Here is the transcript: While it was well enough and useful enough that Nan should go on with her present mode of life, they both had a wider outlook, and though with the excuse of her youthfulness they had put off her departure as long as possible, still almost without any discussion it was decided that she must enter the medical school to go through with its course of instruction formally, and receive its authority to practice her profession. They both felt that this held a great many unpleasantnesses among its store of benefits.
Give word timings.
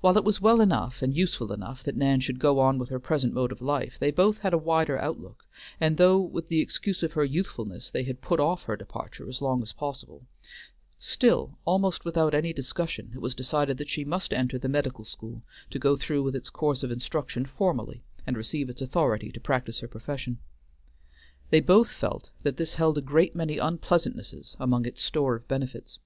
While 0.00 0.16
it 0.16 0.24
was 0.24 0.40
well 0.40 0.62
enough 0.62 1.02
and 1.02 1.14
useful 1.14 1.52
enough 1.52 1.82
that 1.82 1.94
Nan 1.94 2.20
should 2.20 2.38
go 2.38 2.58
on 2.58 2.78
with 2.78 2.88
her 2.88 2.98
present 2.98 3.34
mode 3.34 3.52
of 3.52 3.60
life, 3.60 3.98
they 4.00 4.10
both 4.10 4.38
had 4.38 4.54
a 4.54 4.56
wider 4.56 4.96
outlook, 4.98 5.44
and 5.78 5.98
though 5.98 6.18
with 6.18 6.48
the 6.48 6.62
excuse 6.62 7.02
of 7.02 7.12
her 7.12 7.22
youthfulness 7.22 7.90
they 7.90 8.04
had 8.04 8.22
put 8.22 8.40
off 8.40 8.62
her 8.62 8.76
departure 8.78 9.28
as 9.28 9.42
long 9.42 9.62
as 9.62 9.74
possible, 9.74 10.24
still 10.98 11.58
almost 11.66 12.02
without 12.02 12.32
any 12.32 12.54
discussion 12.54 13.10
it 13.12 13.18
was 13.20 13.34
decided 13.34 13.76
that 13.76 13.90
she 13.90 14.06
must 14.06 14.32
enter 14.32 14.56
the 14.56 14.70
medical 14.70 15.04
school 15.04 15.42
to 15.68 15.78
go 15.78 15.98
through 15.98 16.22
with 16.22 16.34
its 16.34 16.48
course 16.48 16.82
of 16.82 16.90
instruction 16.90 17.44
formally, 17.44 18.02
and 18.26 18.38
receive 18.38 18.70
its 18.70 18.80
authority 18.80 19.30
to 19.30 19.38
practice 19.38 19.80
her 19.80 19.86
profession. 19.86 20.38
They 21.50 21.60
both 21.60 21.90
felt 21.90 22.30
that 22.42 22.56
this 22.56 22.76
held 22.76 22.96
a 22.96 23.02
great 23.02 23.36
many 23.36 23.58
unpleasantnesses 23.58 24.56
among 24.58 24.86
its 24.86 25.02
store 25.02 25.34
of 25.34 25.46
benefits. 25.46 25.98